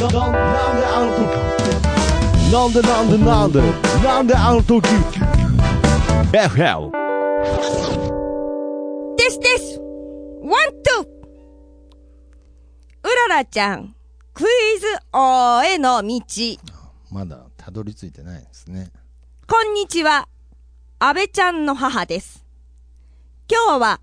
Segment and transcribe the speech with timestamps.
[0.00, 1.20] なんであの時
[2.50, 3.60] なんでなんでなんで
[4.02, 4.88] なんであの時
[6.32, 6.90] FL
[9.18, 9.78] ですです
[10.42, 11.02] ワン、ツー
[13.02, 13.94] うららちゃん、
[14.32, 16.22] クイズ王への道。
[17.10, 18.90] まだたどり着いてないですね
[19.46, 20.28] こんにちは。
[20.98, 22.46] 安倍ちゃんの母です。
[23.50, 24.00] 今日は、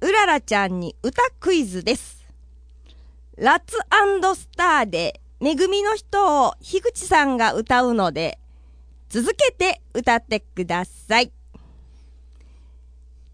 [0.00, 2.20] うららちゃんに歌クイズです。
[3.36, 3.76] ラッツ
[4.34, 8.38] スターで、めぐみの人を樋口さんが歌うので、
[9.08, 11.32] 続けて歌ってください。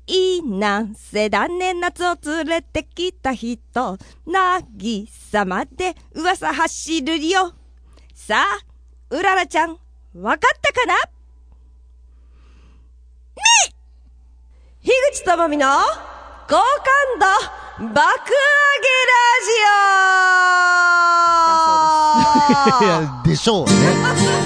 [0.06, 7.52] いいなんせ断念夏を連れてきた人、なぎさまで噂走るよ。
[8.14, 8.44] さあ、
[9.10, 9.76] うららちゃん、
[10.14, 10.94] わかったかな？
[10.94, 11.00] ね
[14.80, 15.68] 樋口智美の
[16.48, 17.26] 好感度
[17.92, 19.50] 爆上げラジ
[22.80, 24.45] オいやでしょうね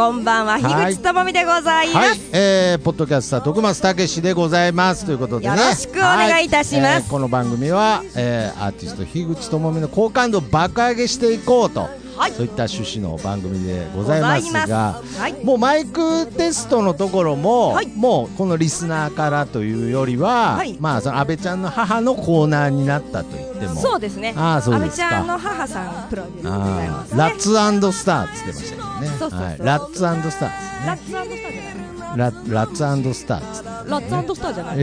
[0.00, 2.08] こんばんは、樋口智美でございい、ます。
[2.08, 2.18] はい。
[2.32, 5.54] えー、ポッドキャスター徳松武史でございますということでね。
[5.54, 6.86] よろしくお願いいたします。
[6.86, 11.90] はえーこの番組は、えー、アーティスト樋口智美の好感度を爆上げしていこうと、
[12.20, 12.32] はい。
[12.32, 15.44] そういった趣旨の番組でございますがはい。
[15.44, 17.86] もうマイクテストのところも、はい。
[17.86, 20.76] もうこのリスナーからというよりは、はい。
[20.78, 23.74] まあその安倍ちゃんの母のコーナーになったと言っても。
[23.80, 24.34] そうですね。
[24.36, 25.08] あーそう安倍ですか。
[25.08, 27.16] ちゃんの母さんプロデュースでございあますね。
[27.16, 29.06] ーラッツスターっつってましたけどね。
[29.06, 29.40] そうそうそう。
[29.40, 30.50] はい、ラッツスターですね。
[30.86, 34.78] ラッツスターじゃないララッツスターっつってラッツスターじゃない。
[34.78, 34.80] い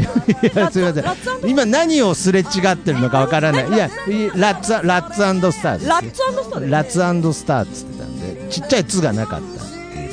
[0.56, 1.50] やすみません。
[1.50, 3.70] 今何をすれ違ってるのかわからない。
[3.70, 3.90] いやい
[4.36, 5.16] ラッツラッツ
[5.52, 6.70] スターラッツスターで。
[6.70, 6.94] ラッツ
[7.34, 10.12] スターっつってたんでちっちゃい「つ」がなかったっていう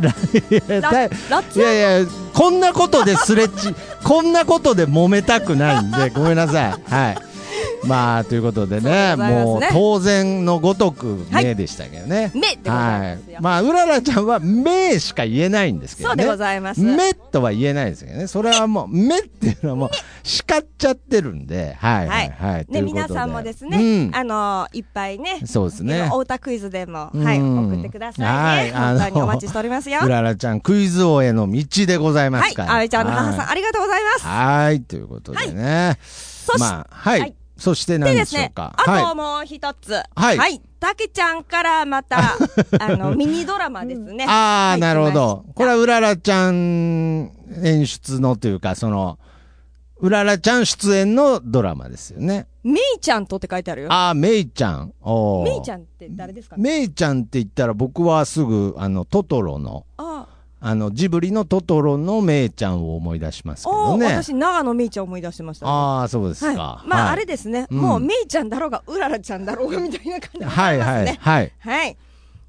[0.00, 0.70] だけです。
[0.70, 3.74] いやラだラッツいやいやこんなことですれち
[4.04, 6.92] こんなことで揉めたくないんでごめんなさい。
[6.92, 7.29] はい
[7.86, 9.16] まあということでねね。
[9.16, 11.44] もう当然のごとくはい。
[11.44, 16.12] 目でしたけどね、目でございはい、まあうららちゃんは目しか言えないんですけどね。
[16.12, 16.80] そうでございます。
[16.80, 18.26] 目とは言えないですけどね。
[18.26, 19.18] それはもう目。
[19.20, 19.90] っていうのはもう
[20.22, 21.76] 叱っちゃってるんで。
[21.78, 24.16] はいはいはい、ね、皆さんもですね、うん。
[24.16, 26.08] あのいっぱいね、そうですね。
[26.12, 27.24] お歌クイズでも、うん。
[27.24, 28.72] はい、送ってくださいね。
[28.72, 28.96] はい。
[28.98, 30.00] 本当にお待ちしておりますよ。
[30.02, 32.76] うららちゃんクイズ王への道でございまはい、すから。
[32.76, 34.26] あべちゃんの母さん、はいありがとうございます。
[34.26, 34.80] はい。
[34.82, 40.60] ということでね、そして、まあはい、はいそして何ででですね、しょうかあとはもう一つ、はい。
[40.80, 42.18] たけちゃんからまた、
[42.80, 44.24] あの、ミニドラマですね。
[44.24, 45.44] い、ああ、なるほど。
[45.54, 47.30] これはうららちゃん
[47.62, 49.18] 演出のというかその
[49.98, 52.46] うららちゃん出演のドラマですよね。
[52.62, 53.92] めいちゃんとって書いてあるよ。
[53.92, 54.94] ああめいちゃん。
[55.02, 55.44] おー。
[55.44, 56.62] めいちゃんって誰ですかね？
[56.62, 60.26] めいちゃんって言ったら僕はすぐあのトトロのあ
[60.62, 65.72] あのジブリのトトロのめいちゃんを思い出しますけどね私、長野めいちゃん思い出してました、ね。
[65.72, 70.78] ああそうですはいか、まあ、はいあれですね、うんもうめいちゃんだろうが、うららちゃんだろうがみたいな感じでござはい。
[70.78, 71.96] はいはいはい。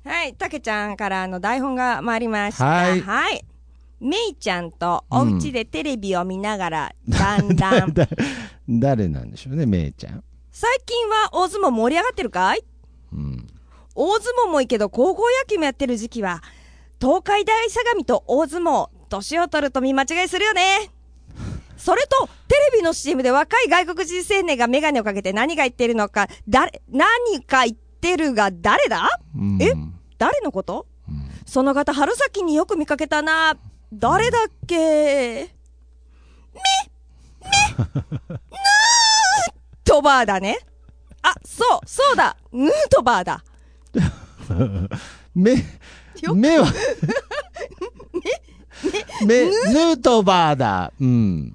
[0.04, 0.34] はい。
[0.34, 2.66] たけちゃんからの台本が回りました。
[2.66, 4.04] ははいい。
[4.04, 7.94] めいちゃんとお家でテレビを見ながら、だんだん。
[7.96, 8.08] だ
[8.68, 12.64] 誰なんでしょうねめいちゃん最近は大相撲盛り上がってるかい？
[13.14, 13.48] うん
[13.94, 16.42] 大相撲もいいけど、高校野球もやってる時期は、
[17.01, 20.91] 東海大相模と大相撲、年を取ると見間違いするよね。
[21.75, 29.19] それと、テレビの CM で若い外国人青年がメガネをかけて何が言ってるのか、誰、何か言ってるが誰だ？
[29.35, 29.73] うんえ？
[30.19, 30.85] 誰のこと？
[31.09, 33.57] うんその方、春先によく見かけたな。
[33.91, 34.75] 誰だっけ？
[34.78, 35.50] め、め、
[37.89, 38.39] ヌー
[39.83, 40.59] トバーだね。
[41.23, 43.44] あ、そう、そうだ、ヌートバーだ。
[45.33, 45.56] 目
[46.26, 46.36] よ。
[46.36, 46.68] 目は。
[49.26, 50.92] 目ヌートバーだ。
[51.00, 51.54] うん。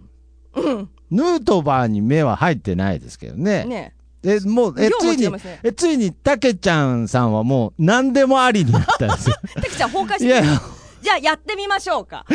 [1.10, 3.64] ヌートバーに目は入ってないですけどね。
[3.64, 3.92] ね。
[4.24, 5.28] えもうえ量ついに
[5.62, 9.36] えついにたけちゃんさんはもう何でもありになったんですよ。
[9.56, 9.60] え。
[9.62, 10.60] てきちゃん崩壊していやいや。
[11.02, 12.24] じゃあやってみましょうか。
[12.30, 12.34] い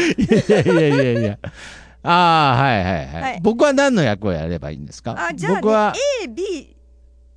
[0.52, 1.38] やいやいやいや
[2.04, 3.40] ああはいはいはい、はい。
[3.44, 5.16] 僕は何の役をやればいいんですか？
[5.30, 6.76] あ、じゃあ、僕はね、A、B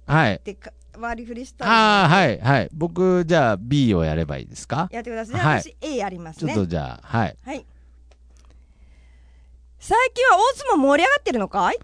[0.06, 0.34] はい。
[0.36, 1.64] ってか割り振りした
[2.04, 2.08] あ。
[2.08, 4.88] はいはい僕じゃあ B をやればいいですか？
[4.92, 5.34] やってください。
[5.36, 6.52] じゃあはい私 A やりますね。
[6.54, 7.66] ちょっとじゃあはいはい。
[9.78, 11.78] 最近は大相撲盛り上がってるのかい？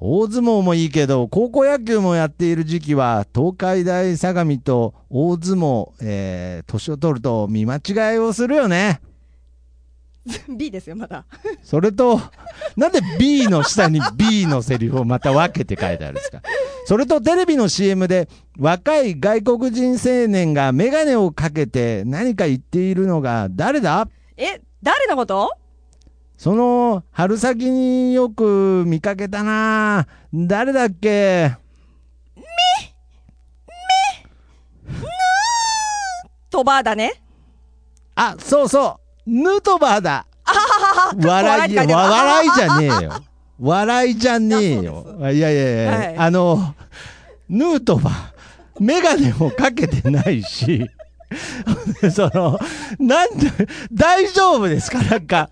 [0.00, 9.00] 大相撲もいいけど高校野球もやっている時期は東海大相模と大相撲、えー年を取ると見間違いをするよね
[10.48, 11.26] B ですよ、まだ。
[11.62, 12.18] それと、
[12.76, 16.40] なんで B の下に B のセリフをまた分けて書いてあるんですか？
[16.86, 18.28] それとテレビの CM で
[18.58, 24.08] 若い外国人青年がメガネをかけて何か言っているのが誰だ？
[24.36, 25.52] え、誰のこと？
[26.36, 30.06] その春先によく見かけたな。
[30.32, 31.56] 誰だっけ？
[36.50, 36.82] トバー。
[36.82, 37.20] だね。
[38.14, 40.26] あ、そうそうヌートバーだ。
[41.24, 43.12] 笑い、かっこ笑いじゃねえよ。
[43.60, 45.16] 笑いじゃねえあよ。
[45.20, 46.16] いやいやいや、はい。
[46.16, 46.74] あの、
[47.48, 48.14] ヌートバー、
[48.80, 50.90] メガネもかけてないし、
[52.12, 52.58] その、
[52.98, 53.50] なんで、
[53.92, 54.98] 大丈夫ですか？
[55.02, 55.48] なんか、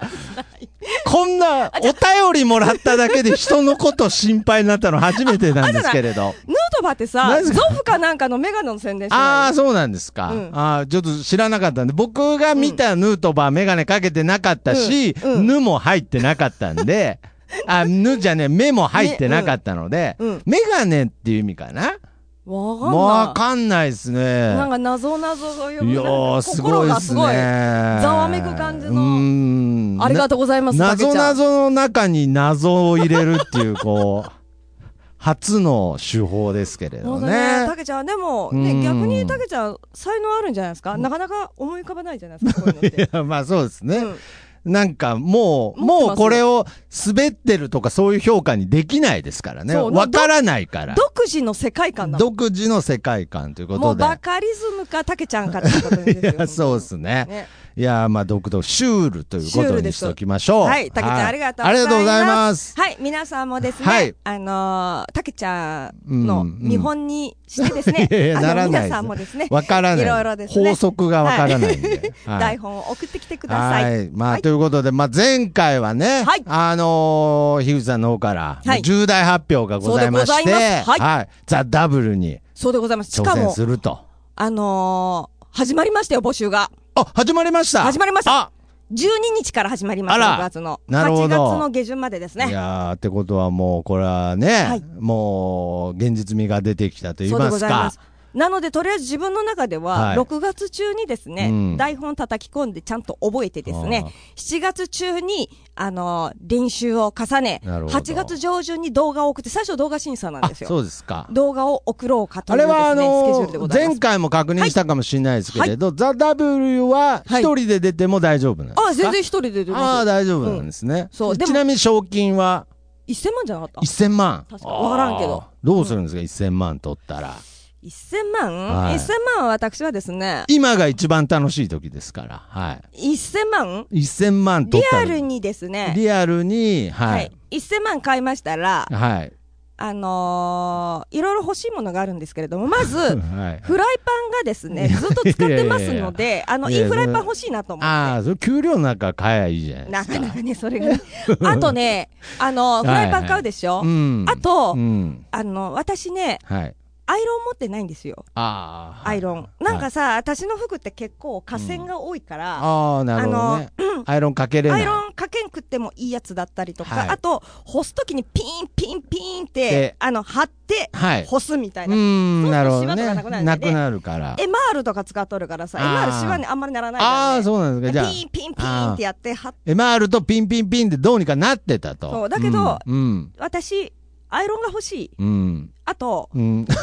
[1.05, 1.93] こんなお便
[2.35, 6.35] りもらっただけで人のこと心配になったの初めてなんですけれど。
[6.47, 10.33] ヌートバーってさ、ゾフかなんかのメガネの宣伝してああ、そうなんですか。
[10.33, 10.51] うん。
[10.53, 15.47] ああ、ちょっと知らなかったんで、僕が見たヌートバーメガネかけてなかったし、うんうん。
[15.47, 17.21] ぬも入ってなかったんで、
[17.67, 21.95] あ、ぬじゃねえ、目も入ってなかったので、メガネっていう意味かな？
[22.45, 22.91] わかんない。
[22.91, 24.55] もうわかんないですね。
[24.55, 27.99] なんか謎謎がよいやー、すごいですね。
[28.03, 31.15] ざわめく感じのありがとうございます、な謎。
[31.15, 34.31] 謎の中に謎を入れるっていう、こう、
[35.19, 37.29] 初の手法ですけれどね、
[37.61, 37.67] ね。
[37.69, 40.99] たけちゃん、でも、うんね、逆にたけちゃん、才能あるんじゃないですか？
[40.99, 43.09] なかなか思い浮かばないじゃないですか、こういうのっいて。
[43.17, 43.99] や、まあそうですね。
[43.99, 44.17] うん
[44.65, 46.67] なんかもう、もうこれを
[47.07, 49.75] 滑ってるとかそういう評価にできないですからね。
[49.75, 50.95] わからないから。
[50.95, 54.01] 独自の世界観独自の世界観というこもうとで。
[54.03, 56.33] バカリズムかたけちゃんかってことですよ。
[56.33, 57.27] いや、そうですね。
[57.29, 60.67] ねいや、まあ独特、シュールということにしておきましょう。
[60.67, 61.73] はい、たけちゃん、はいありがとうございます。
[61.73, 62.81] ありがとうございます。
[62.81, 70.05] はい、皆さんもですね、はいあのーたけちゃんのうんうん見本にしてですね、 いやいやあのならない皆さんもですね、わからない。
[70.05, 72.13] いろいろですね法則がわからないんで。
[72.27, 73.85] はい台本を送ってきてください。
[73.85, 74.11] はい。
[74.13, 83.13] まあ、はいということで、まあ、前回はね、はいあのー、樋口さんの方から、はい重大発表がございまして、はいザ・ダブルにそうでございます。
[83.13, 84.01] し挑戦かも、すると。
[84.37, 86.71] あのー始まりましたよ、募集が。
[86.95, 88.51] あ、始まりました始まりましたあ
[88.93, 89.09] 12
[89.39, 90.81] 日から始まりました、あら6月の。
[90.87, 92.53] なるほど8月の下旬までですいね。
[92.53, 98.01] やー、ってことはもう、これはね、はいもう、現実味が出てきたと言いそうでますかございます。。
[98.35, 104.05] なので、とりあえず自分の中では、はい6月中にですね、うん台本叩き込んでちゃんと覚えてですね、
[104.37, 110.69] 7月中に、あのー練習を重ね、なるほど8月上旬に動画を送って、最初動画審査なんあですよ。
[110.69, 111.27] そうですか。
[111.31, 113.99] 動画を送ろうかというですね、あれはあのルでございます前。
[113.99, 120.07] 回も確認したかもしれないですけれど、ザ・ダブルは一人で出ても大丈夫なんですか、あ、全然一人で出てああ、ます。
[120.07, 121.09] 大丈夫なんですね。
[121.13, 122.67] そうでもちなみに賞金は
[123.09, 124.47] ？1000万じゃなかった？1000万。
[124.49, 125.67] 確かわからんけどあー。
[125.67, 127.35] どうするんですか、1000万取ったら。
[127.85, 132.43] 1000万、はい ?1000 万は私はですね、今が一番楽しい時ですから。
[132.49, 133.15] はい。
[133.15, 134.97] 1000万？1000万取リ。
[134.97, 137.57] アルにですね、リアルに、ははいい。。
[137.59, 139.33] 1000万買いましたら、はい。
[139.79, 143.17] あのーいろいろ欲しいものがあるんですけれども、まず、 はい。
[143.63, 147.87] フライパンがですね、ずっと使ってますので、あの、いやいやいいフライパン欲しいなと思って。
[147.87, 150.13] ああ、それ給料の中買えばいいじゃないですか。
[150.15, 151.01] なかなかね、それがね。
[151.43, 154.25] あとね、あの、フライパン買うでしょ、うん。
[154.29, 155.27] あと、うん。
[155.33, 156.75] あの、私ね、はい。
[157.07, 158.25] アイロン持ってないんですよ。
[158.35, 159.49] アイロン。
[159.61, 163.73] なんかさ、私の服って結構河川が多いから、ああ、なるほどね。
[164.07, 164.81] アイロンかけれない。
[164.81, 171.27] アイロンかけんくってもいいやつだったりとか、はいあと、干すときにピンピンピンっでて、あの、貼って、はい。
[171.27, 171.97] 干すみたいうな。
[171.97, 173.45] ん、なるほどそうするとシワとかなくなね。
[173.45, 174.37] なくなるから。
[174.39, 177.17] エマールとか使っとるからさ、エマールシワにあんまりならないから、ね。
[177.17, 178.01] ああ、そうなんですか。
[178.01, 178.13] じゃあ。
[178.13, 182.11] ピンピンピンってやって、貼っエマールとピンピンピンでどうにかなってたと。
[182.11, 183.33] そうだけどうん。
[183.39, 183.93] 私、
[184.35, 185.11] アイロンが欲しい。
[185.19, 185.71] うん。
[185.85, 186.67] あと、うん。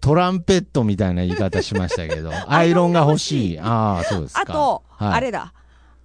[0.00, 3.58] トランペットみたいな言い方しましたけど、 アイロンが欲しい。
[3.58, 4.42] ああ、そうですか。
[4.42, 5.52] あと、はいあれだ。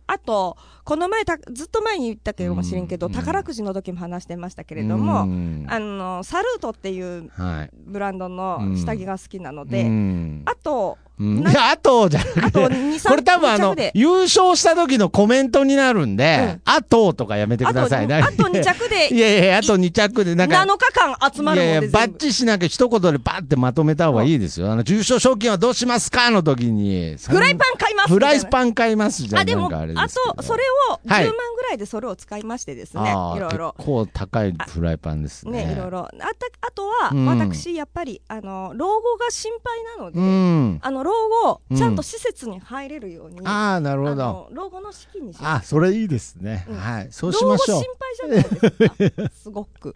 [0.08, 7.70] あと、この前た、ずっと前に言ったかもしれんけど、うん宝くじの時も話してましたけれども、うんあの、サルートっていうはい。
[7.86, 18.12] ブランドの下着が好きなのうで、んあと、いや、あとじゃなくて、あと2、3これ多分あの優勝した時のコメントになるんで、あととかやめてください。
[18.12, 22.08] あと2着でい やいやいや、あと2着で、なんか、7日間集まるいやいや、ので全部。
[22.12, 24.72] バッチしなきゃ一言でバッてまとめた方がいいですよ。
[24.72, 26.32] あの、重賞賞金はどうしますか？
[26.32, 27.16] の時に。
[27.18, 29.42] フライパン買いますフライパン買いますじゃん。
[29.42, 33.74] あ、でも、あと、それを10はい万ぐらいでそれを使いましてですね、あーいろいろ。
[33.78, 35.66] 結構高いフライパンですね。
[35.66, 36.00] ね、いろいろ。
[36.02, 36.26] あた
[36.68, 40.80] あとは、うん私、やっぱり、あの、老後が心配なので、うん。
[40.82, 41.12] あの、老
[41.46, 44.48] 後、ちゃんと施設に入れるように、ああ、なるほど。
[44.52, 46.66] 老後の資金にしあ、それいいですね。
[46.70, 47.08] うんはい。
[47.12, 47.84] そうしましょう老後。
[47.84, 49.30] 心配じゃないですか。
[49.44, 49.96] すごく。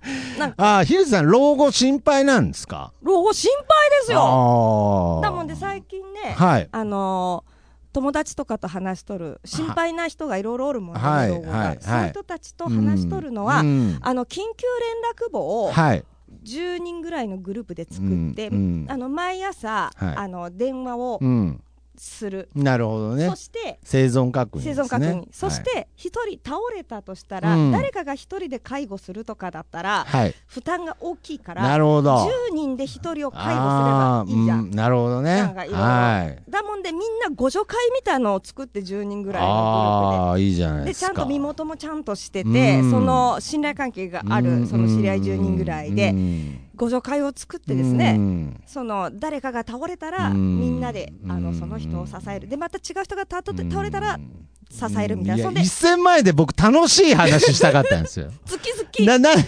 [0.38, 2.92] なんか、ああ、ヒルさん、老後心配なんですか？
[3.02, 5.20] 老後心配ですよ。
[5.22, 6.68] だもんで最近ね、はい。
[6.70, 7.57] あのー
[7.98, 16.04] 友達とかと話しとる心配な人がいろいろおるもんね、はいはいそういう人たちと話しとるのは、うんあの緊急連絡簿をはい。
[16.44, 18.86] 10人ぐらいのグループで作って、うんうん。
[18.88, 20.14] あの毎朝、はい。
[20.16, 21.60] あの電話をうん。
[21.98, 23.36] する、なるほどねそ。
[23.36, 24.74] して生存確認ね。
[24.74, 30.34] 生存確認、そしはい、て一人倒れたとしたら、うん誰かが一人で介護するとかだったら、はい。
[30.46, 32.16] 負担が大きいかならるほど。
[32.50, 34.60] 10人で一人を介護すればいいじゃん。
[34.60, 35.36] うんなるほどね。
[35.42, 36.50] なんかいろいろはい。
[36.50, 40.90] だもんでみんな互助会みたいのを作って10人ぐらいのああ、いいじゃないグループで。
[40.90, 41.08] ですか。
[41.08, 48.62] でちゃんと身元もちゃんとしてて、うんその信頼関係があうんるその知り合い10人ぐらいでうん互助会を作ってですね、うん。
[48.66, 50.60] その誰かが倒れたら、うん。
[50.60, 51.42] みんなであうん。
[51.42, 52.48] のその人を支える。
[52.48, 54.18] でまた違う人が倒倒れたら
[54.70, 55.60] 支えるみたいな、やそんで。
[55.60, 58.30] 1000万円で僕楽しい話したかったんですよ。
[58.46, 59.18] 月々。
[59.18, 59.42] な、な、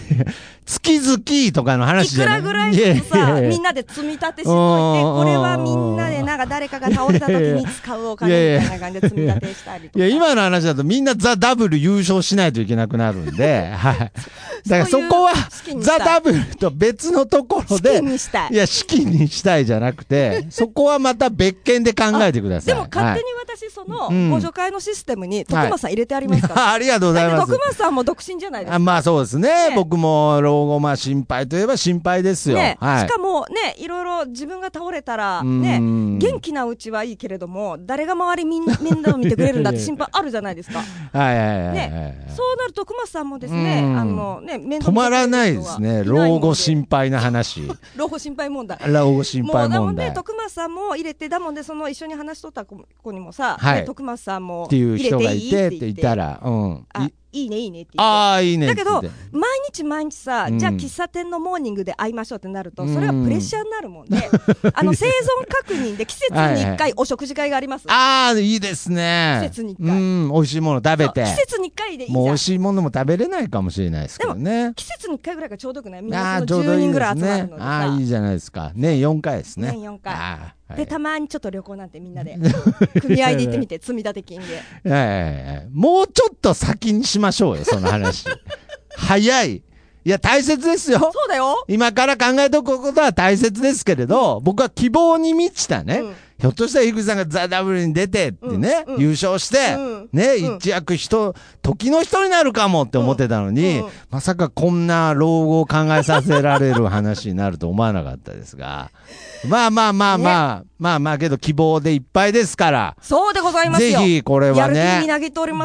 [0.71, 2.35] 月々とかのいく話じゃない。
[2.37, 10.05] らぐらいずつさみんなで積み立てしといてうんこれはみんなでなんか誰かが倒れた時に使うお金みたいな感じで積み立てしたりとか。
[10.05, 13.99] いや、今の話だとみんなザ・ダブル優勝しないといけなくなるんで、はい。
[14.69, 15.33] だからそこは
[15.81, 15.99] ザ・い。
[15.99, 18.55] ダブルと別のところ資でい。
[18.55, 22.75] いや、資金にしたいじゃなくて、そこはまた別件で考えてください。
[22.75, 23.31] でも勝手に。
[23.31, 24.29] に私そのうん。
[24.29, 27.59] 互助会のシステムに徳間さん入れてありますから、あ ありがとうございます徳。
[27.69, 32.57] 間さんも独身じゃないですかあまあそうですねね僕も老後まあ心配といえば心配ですよ。
[32.57, 33.00] ねはい。
[33.00, 35.79] しかもねいろいろ自分が倒れたらうんね
[36.19, 40.79] 元気なうちはいいけれども誰が周りみん面倒を見てくれるんだって 心配あるじゃないですか。
[40.79, 46.05] はいはいはいはい、ねそうなると熊さんもですねうんあのね面倒止まらないですね。
[46.05, 47.62] 老後心配な話。
[47.97, 48.79] 老後心配問題。
[48.87, 50.14] 老後心もうだもんで配問題。
[50.14, 56.87] 徳松さんも入れてだもんでその一緒に話しとった子子にもさ、はいね徳松さんもっていう人がいてって言ったら、うん。
[56.92, 59.02] あいいいねいいねって言ってああ、いいねっだけど。
[59.30, 59.42] 毎
[59.73, 64.16] 日毎日さ、うんじゃあ喫茶店のモーニングで会いましょうってなると、うんそれはプレッシャーになるもんで、
[64.75, 65.11] あの生存
[65.49, 67.85] 確認で季節に1回お食事会があります。
[67.88, 69.38] ああ、いいですね。
[69.42, 71.23] 季節に一回うん、美味しいもの食べて。
[71.23, 72.30] 季節に1回でいいじもう美。
[72.33, 74.73] 味しいものも食べれないかもしれないですけどね。
[74.75, 76.02] 季節に1回ぐらいがちょうどよくない？
[76.02, 77.57] みんあなその10あちょうどいい人ぐらい集まるの。
[77.59, 77.97] でああ、さ。
[77.97, 78.73] いいじゃないですか。
[78.75, 79.71] 年4回ですね。
[79.71, 82.37] 年4回ああで、たまにちょっと旅行なんてみんなで、
[83.00, 84.62] 組合で行ってみて、積み立て金で。
[84.85, 88.25] いやいもうちょっと先にしましょうよ、その話。
[88.97, 89.62] 早い。
[90.03, 90.99] いや、大切ですよ。
[90.99, 99.00] そうだよ今から考えておくことは大切ですけれど、僕は希望に満ちたね、うんひょっとしたら井口さんがザ・ダブルに出てってね、うんうん。
[99.02, 100.09] 優勝して、うん。
[100.12, 100.56] ね、うん。
[100.56, 108.90] 一躍人、時の人になるかもって思ってたのに、まさかこんな老後を考えさせられる話になると思わなかったですが、
[109.49, 114.00] まあまあまあまあ、まあまあけど希望でいっぱいですから、そうでございますぜよ。
[114.00, 115.04] ひこれはね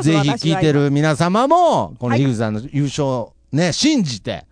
[0.01, 4.45] ぜひ聞いてる皆様も、このはい樋口さんの優勝ね、信じて、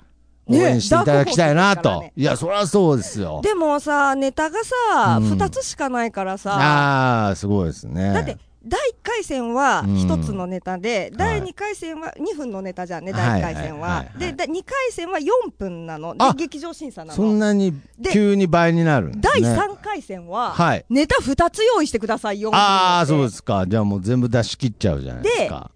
[0.48, 2.02] 応ね援していただきたいなと。
[2.02, 3.42] ねいや、そりゃそうですよ。
[3.44, 8.14] でもさ、ネタがさ、うん二つしかないからさ、ああ、すごいですね。
[8.14, 14.20] だって、第1回戦はうん一つのネタで、第はい2回戦は2分のネタじゃんね、はい第1回戦ははいはい。
[14.20, 15.26] で、第2回戦は4
[15.58, 16.16] 分なの。
[16.18, 17.46] あで、劇場審査なそんの。
[17.48, 19.50] なにで急に倍になるんです第ね。
[19.50, 20.86] 3回戦は、はい。
[20.90, 23.66] ネタ2つ用意してください、4分のああ、そうですか。
[23.68, 25.70] じゃあもう全部出し切っちゃうじゃないですか。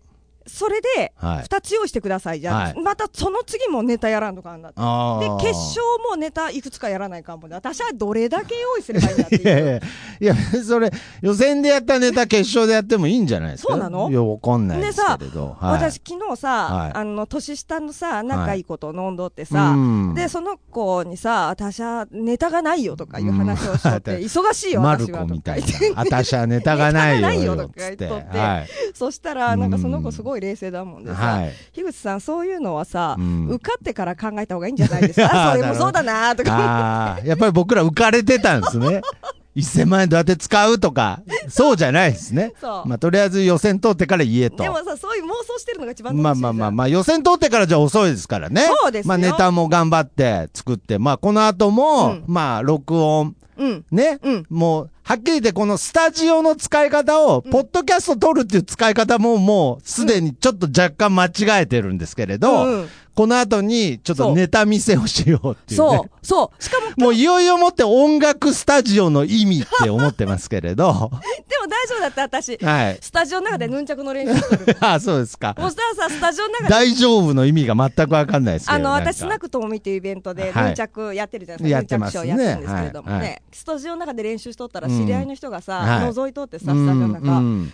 [0.58, 1.44] それで、はい。
[1.44, 2.58] 2つ用意してくださいじゃん。
[2.58, 4.80] はいまたその次もネタやらんとかんだって。
[4.82, 5.20] ああ。
[5.20, 9.80] で決勝もネタいくつかやらないかんもんで私はどれだけ用意すればいいんだってい いやいうや
[10.20, 13.74] いや、それ、予選でやったネタ決勝でやってもいいんじゃないですか？
[13.74, 14.10] そうなの？
[14.10, 15.56] いや、わかんないですけれど。
[15.60, 25.68] はい、私昨日さ、はいあの年下のさ仲いい子と飲んどってさ、うんでその子にさ私はネタがないよとかいう話をしとって、 うん忙しいよマル私はとコみたいな。
[25.96, 27.56] あたしはネタがないよ。
[27.58, 27.74] とか。
[27.78, 28.68] 言っとってはい。
[28.94, 31.52] そしたらなんかその子すごい冷静だもんでさ、はい。
[31.74, 35.54] 樋口さんそういうのはさ、うん受かってから考えた方がいいんじゃないですか？
[35.56, 39.02] それもそうだなとかやっぱり僕ら浮かれてたんですね。
[39.58, 42.54] 1000万円どうやって使うとか、そうじゃないですね。
[42.86, 44.62] まあ、とりあえず予選通ってから言えと。
[44.62, 48.68] でもさそういう妄想してるのが一番まあまあまあまあ、予選通ってからじゃ遅いですからね。
[48.84, 53.86] そうですよまあネタも頑張って作って、まあこの後も、うんまあ録音、うん。
[53.92, 54.46] ね、うん。
[54.50, 62.82] もう、はっきり言ってこのスタジオの使い方を、ポッドキャスト撮るっていう使い方ももうすでにちょっと若干間違えてるんですけれど、うん。
[62.82, 65.98] うんこの後にちょっとネタ見せをしようっていうね。
[65.98, 66.10] そう。
[66.22, 66.64] そう。
[66.64, 71.10] しかも もういよいよもって音楽スタジオの意味って思ってますけれど。
[71.50, 72.58] でも大丈夫だった私。
[72.58, 73.00] はい。
[73.02, 74.78] スタジオの中でヌンチャクの練習してる。
[74.86, 75.56] あそうですか。
[75.60, 76.70] そしたらさスタジオの中で。
[76.70, 80.66] 大丈夫の意味が全くわかんないですけどあの私スナックともみっていうイベントではい。
[80.66, 83.26] ヌンチャクやってるじゃないですか、やってますねヌンチャクショーやってるんですけれどもね、はい。
[83.26, 87.74] はいスタジオの中で練習しとったらうん知り合いの人がさ、はい覗いとってさスタジオの中、うん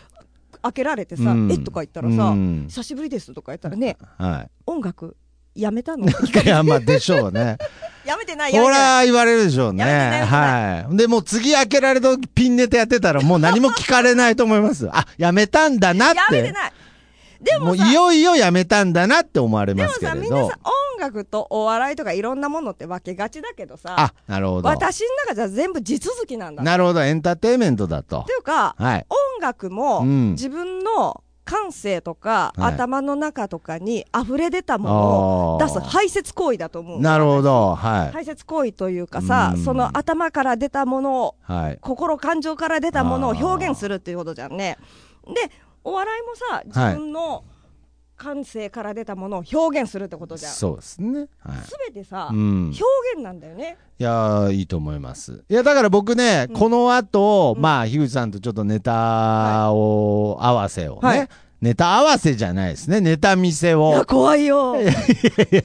[0.62, 5.18] 開けられてさ、うんえとか言ったらさ、うん久しぶりですとか言ったらねは音楽
[5.56, 6.08] やめたの？
[6.10, 6.48] い。
[6.48, 7.58] や、まあ でしょうね。
[8.06, 8.72] やめてない、やめほ。
[8.72, 9.84] ら、言われるでしょうね。
[10.26, 10.98] はい。
[10.98, 14.90] で、もう次開けられた時ピンネタやってたらもう何も聞かれないと思います。
[14.92, 16.18] あ、やめたんだなって。
[16.18, 16.72] やめてない。
[17.44, 20.22] でもうもさ、いよいよやめたんだなって思われでもさ、ますけれど。
[20.22, 20.60] みんなさ、
[20.96, 24.70] 音楽とお笑いとかいろんなものって分けがちだけどさ、あ、なるほど。
[24.70, 26.64] 私の中じゃ全部地続きなんだ。
[26.64, 28.32] なるほど、エンターテインメントだとって。
[28.32, 29.06] いうか、はい。
[29.10, 37.02] 音楽もうん自分の感性とか、はい頭の中とかに溢れ出たものをあー出す排泄行為だと思う。
[37.02, 38.12] なるほど、はい。
[38.12, 41.78] 排泄行為というかさう、んその頭から出たものを、はい。
[41.82, 44.78] 心感情から出たものを表現するっていうことじゃんね。
[45.26, 45.63] で、お
[46.04, 47.44] 笑いもさ、自分の
[48.16, 50.52] 感性から出たものを表現するってことじゃん。
[50.52, 51.28] すそうですね。
[51.40, 51.58] はい。
[51.88, 52.66] べてさ、うん。
[52.68, 52.82] 表
[53.16, 53.78] 現なんだよね。
[54.00, 55.44] いやーいいと思います。
[55.50, 61.30] いや、だから僕ね、この後、うんまあ、樋口さんとちょっとネタを、合わせをね、はい
[61.64, 64.04] ネタ合わせじゃないですね、ネタ見せいや、を。
[64.06, 64.76] 怖いよ。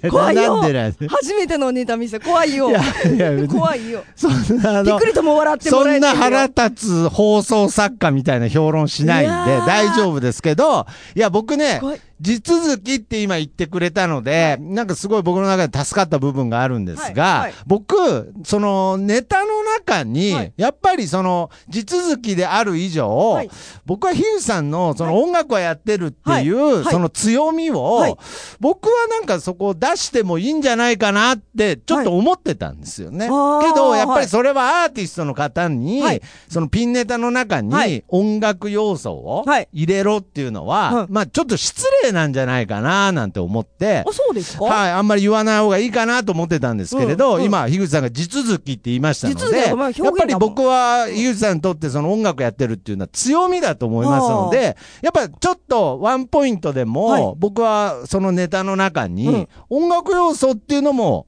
[0.09, 2.73] 怖いよなんでなんで初めてのネタ見せ、怖いよい。
[2.73, 4.05] や、いや、別に怖いよ。
[4.15, 10.87] そんな、びっく、りとも笑ってもそんならえてるよ腹立つ放送作家みたいな評論しないんでいやー大丈夫ですけど、
[11.17, 17.55] いや、僕ね怖い、地続きって今言ってくれたので、なんかすごい僕の中で助かった部分があるんですが、はいはい。
[17.67, 20.53] 僕、そのネタの中に、はい。
[20.57, 23.51] やっぱりその地続きである以上、はい。
[23.87, 26.75] 僕はヒューさんのその音楽をやってるっていう、はい。
[26.75, 26.85] はい。
[26.93, 28.17] その強みを、はい。
[28.59, 33.27] 僕はなんかそこを出してもいいんじゃないかなってちょっと思ってたんですよね。
[33.27, 36.23] けど、やっぱはいりそれはアーティストの方に、はい。
[36.49, 37.91] そのピンネタの中はい。
[37.93, 39.69] に音楽要素をはい。
[39.73, 41.07] 入れろっていうのは、はい。
[41.09, 44.05] まあちょっと失礼なんじゃないかななんて思って。
[44.07, 44.65] あ、、そうですか？
[44.65, 47.45] はい、あんまり言わない方がいいかなと思ってたんですけれど、うんうん。
[47.45, 57.33] 今、樋口さんが地続きって言いましたので、まあやっぱり僕は樋口さんにとってその音楽やってるっていうのは強みだと思いますので、やっぱちょっとワンポイントでも、はい。
[57.37, 59.15] 僕はそのネタの中うん。
[59.15, 61.27] に音楽要素っていうのも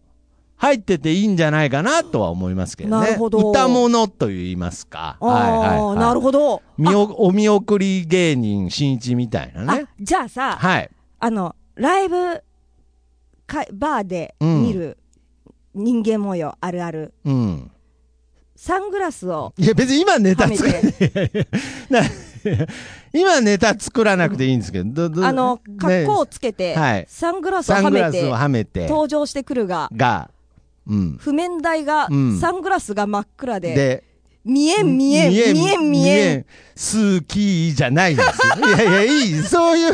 [0.61, 3.07] 入ってていいんじゃないかなとは思いますけどね。
[3.07, 5.17] なるほど歌物と言いますか。
[5.19, 6.61] あはいはいあ、はいなるほど。
[6.76, 9.87] 見おお見送り芸人新一みたいなあね。
[9.99, 10.90] じゃあさ、はい。
[11.19, 12.43] あの、ライブ
[13.47, 14.99] か、バーで見る
[15.75, 17.14] 人間模様あるある。
[17.25, 17.71] うん。
[18.55, 21.49] サングラスをいや別に今ネタ作らて、
[21.89, 22.02] な
[23.15, 30.40] 今ネタ作らなくていいんですけど、どどあの、格好をねつけて、はいサングラスをサはめて登場してくるが、が、うん。
[30.86, 34.04] 譜面台が、うんサングラスが真っ暗で、で、
[34.45, 36.43] 見えん見えん、見えん見えん。
[36.43, 38.66] 好きじゃないんですよ。
[38.66, 39.43] いやいや、いい。
[39.43, 39.93] そういう、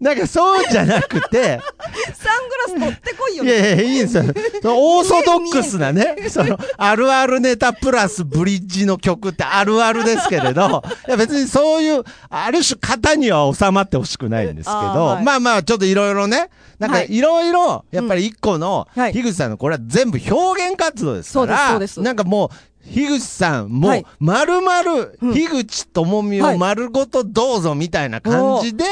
[0.00, 1.60] なんかそうじゃなくて、
[2.14, 2.30] サ
[2.74, 3.44] ングラス取ってこいよ。
[3.44, 4.22] いやいや、いいんですよ。
[4.62, 15.24] そ のオーソドックスなね、その、あるあるネタプラスブリッジの曲って あるあるですけれど、いや別にそういう、ある種型には収まってほしくないんですけど、はい。
[15.24, 17.06] まあまあ、ちょっといろいろね、なんかはい。
[17.10, 19.12] いろいろ、やっぱり一個の、はい。
[19.12, 22.06] 樋口さんのこれは全部表現活動ですから、そうですそうです。
[22.06, 25.34] なんかもう、樋口さんもはい、まるまる、うん。
[25.34, 26.58] 樋口智美をはい。
[26.58, 28.84] 丸ごとどうぞみたいな感じで、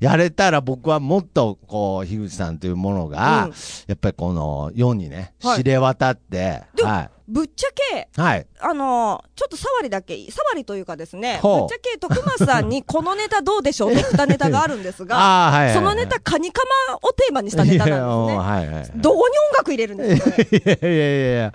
[0.00, 3.52] やれたら僕はもっと、こう、樋口さんというものが、うん
[3.86, 8.20] やっぱりこの世にね、はい知れ渡って、でもはぶっちゃけ、い。
[8.20, 8.46] はい。
[8.60, 15.74] あのーちょっと触りだけ、触りというかですね、ぶほうっちゃけ徳松さんにこのネタどうでしょうと振ったネタがあるんですが、 ああ、はいはいはい。
[15.74, 18.38] そのネタ、カニカマをテーマにしたネタいやなんですね。
[18.38, 18.90] はいはい。
[18.96, 20.36] どこに音楽入れるんですか
[20.86, 21.52] いやいやいや。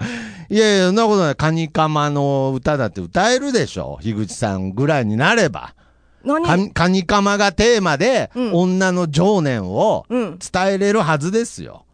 [0.49, 1.35] いやいや、そんなことない。
[1.35, 3.97] カニカマの歌だって歌えるでしょ。
[4.01, 5.73] 樋口さんぐらいになれば。
[6.23, 6.45] 何？
[6.45, 10.39] カニカニカマがテーマで、うん女の情念をうん。
[10.39, 11.85] 伝えれるはずですよ。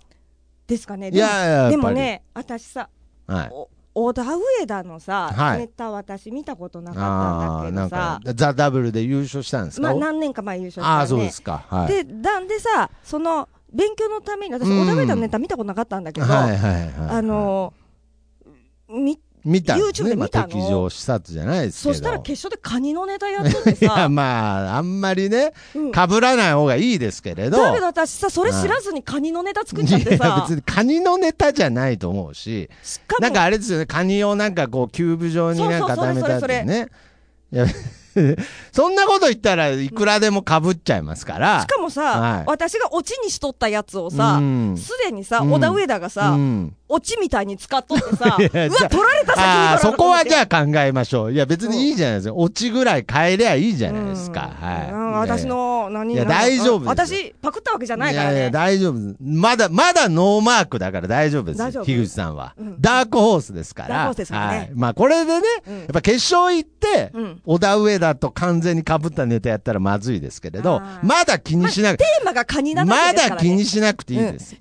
[0.67, 1.09] ですかね。
[1.09, 2.89] いやいややっぱりでもね、私さ、
[3.27, 3.49] はい。
[3.51, 9.87] お小田上田のさ、はいネタ私見たことなかったんだなんけどさか、、ザ・ダブルで優勝したんですか？
[9.87, 10.87] まあ何年か前優勝したね。
[10.87, 11.63] ああ、そうですか。
[11.67, 11.87] はい。
[11.87, 16.93] で、なんでさ、その、勉強のために、私、うん小田上田のネタ見たことなかったんだけど、はいはいはい。
[17.17, 20.15] あのー、み、見たんです YouTube でね。
[20.17, 20.47] まあ、見たの？
[20.47, 21.93] 敵場視察じゃないですけど。
[21.93, 27.57] そしたら決勝でカニのネタやっとっていや、さ、 まあ、あんまりね、うん被らない方がいいですけれど。
[27.57, 36.87] だけど私さ、それ知らずにカニのネタ作っちゃっていや、さ別、にカニのネタじゃないと思うし、しかも、なんかあれですよね、カニをなんかこう、キューブ状になんか固めたっそれそれてね。
[37.51, 37.65] いや、
[38.71, 41.61] そんなこと言ったらいくらでも被っちゃいますから。
[41.61, 51.33] しかもさ、はい私がオチにしとったやつをさうん、すでにさ、うん小田上田がさ、うんオチみたいに使っとってさ、 うわ、取られた先にそこはじあ、ゃあ考えましょう。
[51.33, 52.33] いや、別にいいじゃないですか。
[52.35, 54.51] オチぐらい変えりゃいいじゃないですか。
[54.61, 54.91] うんはい。
[54.91, 58.51] うん私の、何いや大丈夫ですよ私、パクったわけじゃないからいやいや、ね。
[58.51, 59.15] 大丈夫です。
[59.19, 61.57] まだ、まだノーマークだから大丈夫です。
[61.59, 63.89] 大丈夫樋口さんは、うんダークホースですから。
[63.89, 64.71] ダークホースですからねはい。
[64.75, 73.49] まあ、これでね、うんやっぱ決勝行って、うん小田上田と完全に被ったネタやったらまずいですけれどまだ気にしなくテーマがカニなだまけですから、ね。
[73.49, 74.55] だ気にしなくていいです。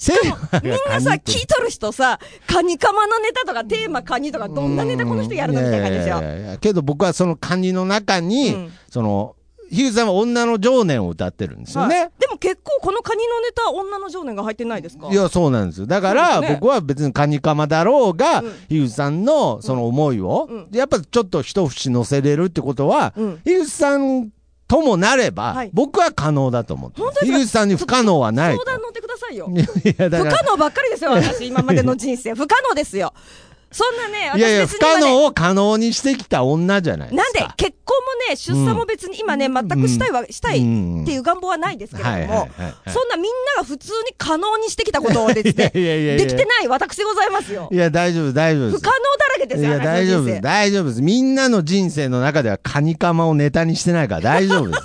[0.62, 6.18] みんなさ、聞いとる人さ、さ、カニカマのネタとか、テーマカニとか、どんなネタこの人やるのみたいな感じですよ。
[6.18, 6.22] い。
[6.22, 8.72] やいやいやけど僕はそのカニの中に、うん。
[8.90, 9.34] その、
[9.68, 11.98] ヒューさんは女の情念を歌ってるんですよね。
[11.98, 12.10] はい。
[12.20, 15.08] でも結構このカニのネタ、女の情念が入ってないですか？
[15.10, 15.86] いや、そうなんですよ。
[15.88, 18.52] だから、僕は別にカニカマだろうが、うん。
[18.68, 20.68] ヒューさんのその思いを、うん。
[20.70, 23.40] やっぱちょっと一節乗せれるってことは、うん。
[23.44, 24.30] ヒューさん
[24.68, 27.20] ともなれば、はい僕は可能だと思ってます。
[27.20, 27.38] 本当ですか？
[27.38, 28.64] ヒューさんに不可能はないと。
[28.64, 29.48] 相談乗ってくださいよ。
[29.50, 32.34] いやだ不から可能ばっかりですよ、私、今までの人生。
[32.34, 33.12] 不可能ですよ。
[33.76, 37.40] そんなね、私いやいや、不可能を可能にしてきた女じゃないですか。
[37.40, 37.94] なんで結婚
[38.26, 47.68] もね、出産も別に今ね、全くしたいわ、したいうんっていう願望はないですけれども、はいはいはいはいそんなみんなが普通に可能にしてきたことをですね、いやいやいやいやできてない私でございますよ。
[47.70, 48.70] いや、大丈夫、大丈夫。
[48.70, 50.40] 不可能だらけですよ、いや、大丈夫です。
[50.40, 51.02] 大丈夫です。
[51.02, 54.80] みんなの人生の中ではカニカマをネタにしてないから大丈夫です。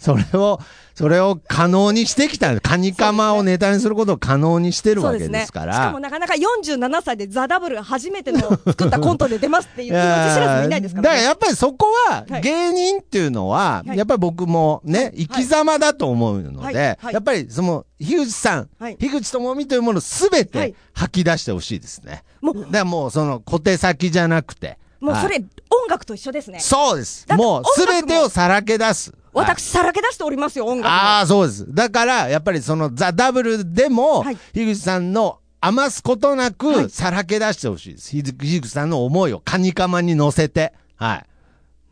[0.06, 0.58] それを、
[0.96, 2.58] それを可能にしてきた。
[2.58, 5.60] カニカマをネタにすることを可能にしてるわけですか。
[5.60, 11.16] しからもなかなか47歳でザ・ダブルが初めての作ったコントで出ますっていう気持ち知らずもいないですからね。
[11.16, 22.24] だからやっぱりそこははい芸人っていうのは、はいやっぱり僕もね、生き様だと思うのはいで、はいやっぱりその、樋口さん、はい樋口智美というものをすべはいて吐き出してほしいですね。
[22.40, 24.66] もうだからもうその小手先じゃなくて。
[24.66, 26.58] はいもうそれ、音楽と一緒ですね。
[26.58, 27.26] そうです。
[27.36, 29.12] もうすべてをさらけ出す。
[29.36, 30.90] はい私、さらけ出しておりますよ、音楽も。
[30.90, 31.74] ああ、そうです。
[31.74, 38.10] だから、やっぱりそのザ・ダブルでも、はい樋口さんの余すことなはくいさらけ出してほしいです。
[38.10, 40.72] ひ樋口さんの思いをカニカマに乗せて。
[40.96, 41.24] はい。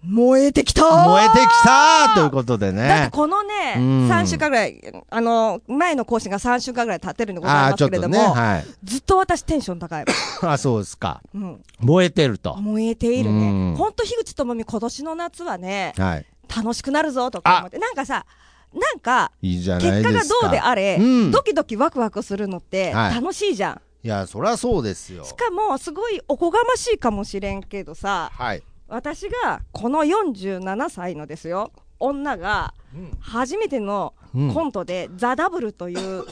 [0.07, 3.09] 燃えてきた燃えてきたーということでだってね。
[3.11, 7.85] このね、うん3週間ぐらい、あの、前の更新が3週間ぐらい経ってるんでございます。
[7.85, 8.64] けれども、はい。
[8.85, 10.04] ずっと私テンション高い。
[10.42, 11.22] あそうですか。
[11.35, 12.54] うん、燃えてると。
[12.57, 13.76] 燃えているうんね。
[13.78, 16.26] ほんと、樋口智美、今年の夏はね、はい。
[16.55, 18.27] 楽しくなるぞとか思って、なんかさ、
[18.73, 19.71] なんか、結。
[19.71, 19.79] 果
[20.12, 23.81] がどうであれ、うんドキドキワクワクするのってはい楽しいじゃん。
[24.03, 25.25] いや、そりゃそうですよ。
[25.25, 28.62] しかも、すごいおこがましいかもしれんけどさ、はい。
[28.88, 32.75] 私がこの47歳のですよ、女が
[33.21, 36.25] 初めてのうんコントでザ・ダブルという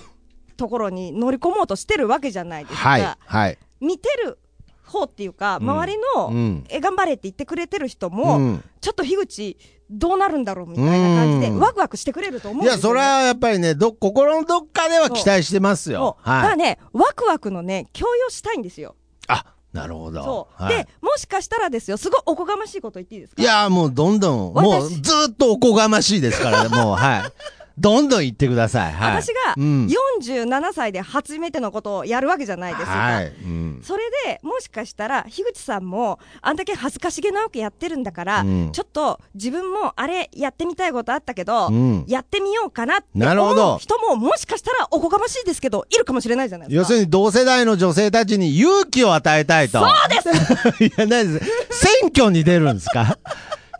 [0.57, 2.89] ところに乗り込もうとしてるわけじゃないですか。
[2.89, 3.17] はい。
[3.19, 3.59] はい。
[3.81, 4.39] 見てる
[4.85, 9.57] 方っていうか、うん周りの、うんえ頑張れって言ってくれてる人も、うんちょっと樋口
[9.93, 13.01] どうなるんだろうみたいな感じで、うんワクワクしてくれると思うんいや、ですよ、ね。
[13.01, 16.17] それはやっぱりね、ど、心のどっかでは期待してますそよ。
[16.23, 16.49] うだかはい。
[16.51, 18.97] らね、ワクワクのね、共有したいんですよ。
[19.29, 20.23] あ、なるほど。
[20.25, 23.43] そう、はいで、もしかしたらですよ、すごいおこがましいこと言っていいですか？
[23.43, 27.23] いや、もうどんどん、私もうずっとおこがましいですから、もう、はい。
[27.79, 28.93] どんどん言ってください。
[28.93, 29.23] はい。
[29.23, 29.87] 私がうん
[30.27, 32.91] 47歳で初めてのことをやるわけじゃないですか。
[32.93, 33.27] はい。
[33.27, 33.81] うん。
[33.83, 46.81] それでもしかしたら、樋口さんも、あんだけ恥ずかしげなわけやってるんだから、うんちょっと自分もあれやってみたいことあったけど、うんやってみようかなってなるほど思う人も、もしかしたらおこがましいですけど、いるかもしれないじゃないですか。
[46.83, 49.81] 要するに同世代の女性たちに勇気を与えたいと。
[49.81, 51.47] そうです いや、ないです。
[51.71, 53.19] 選挙に出るんですか？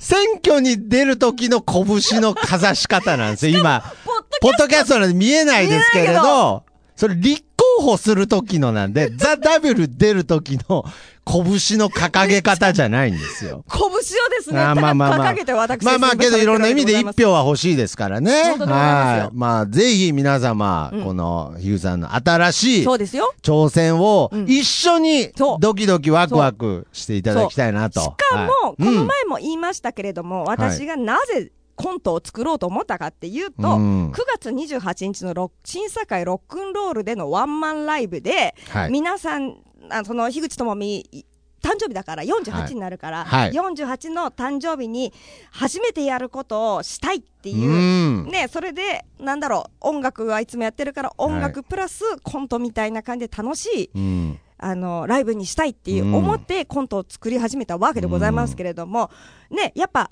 [0.03, 3.95] 選挙に出る時の拳のかざし方なんですよ、今。
[4.41, 4.99] ポッドキャスト。
[4.99, 6.65] なんで見えないですけれど、
[6.97, 7.43] それ立
[7.79, 10.85] 候補する時のなんで、 ザ・ダブル出る時の
[11.25, 13.65] 拳の掲げ方じゃないんですよ。
[13.71, 14.05] 拳をで
[14.43, 15.33] すね、まあまあまあ。
[15.33, 18.57] 掲げて私まあまあけどいろんな意味で一票票は欲しいですからね。
[18.59, 19.37] はい。
[19.37, 21.05] まあぜひ皆様、うん。
[21.05, 22.87] このヒューさんの新しい。
[22.87, 24.45] 挑戦をうん。
[24.49, 28.01] 一緒にドキドキワクワクしていただきたいなと。
[28.01, 28.49] しかも、はい。
[28.49, 34.11] このうん前も言いましたけれども、私がなぜコントを作ろうと思ったかっていうと、うん。
[34.11, 38.91] 9月28日の審査会ロックンロールでのワンマンライブで、はい。
[38.91, 39.57] 皆さん、
[39.91, 41.25] あその樋口智美、
[41.63, 43.53] 誕生日だから48になるから、はい。
[43.53, 45.13] 48の誕生日に
[45.51, 48.29] 初めてやることをしたいっていう、うん。
[48.29, 54.41] ね、それで、なんだろう、音楽はいつもやってるから、音楽プラスコントみたいな感じで楽しい、うん。
[54.59, 56.15] あの、ライブにしたいっていううん。
[56.17, 59.11] 思ってコントを作り始めたわけでございますけれども、
[59.51, 60.11] ね、やっぱ、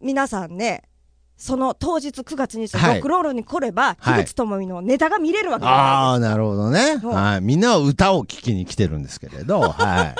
[0.00, 0.82] 皆さんね、
[1.36, 6.96] その当日9月にロはいックロールに来れば、はい樋口智美のネタが見れるわけじゃないああ、なるほどね。
[7.02, 7.40] はい。
[7.42, 10.14] みんなは歌を聴きに来てるんですけれど、はい。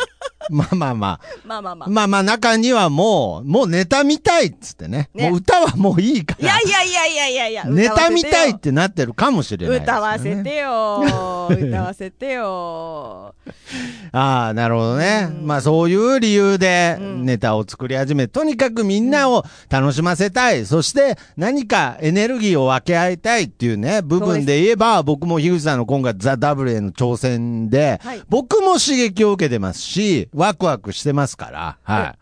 [0.51, 1.49] まあまあまですか。
[1.49, 1.89] まあまあまあ。
[1.89, 1.91] あ。
[1.91, 5.11] まあまあ中にはもう、もうネタ見たいっつってね。
[5.15, 6.61] ねもう歌はもういいかいやら。
[6.61, 11.49] いやいやいやいやいや、ネタ見たいっ歌てなってるかもしれないね、わせてよ。
[11.51, 13.35] 歌わせてよ。
[14.13, 15.29] ああ、なるほどね。
[15.31, 20.67] うんまあそういう理由でうんネタを作り始め、とにかくみんなを楽しませたい。
[20.67, 32.15] そして何かエネルギーを分け合いたいっていうね、部分で言えば、僕も樋口さんの今回ザ・ダブルへの挑戦で、はい僕も刺激を受けてますし、ワクワクしてますから、は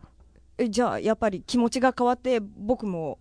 [0.57, 3.19] えじゃあ、やっぱり気持ちが変わって、僕も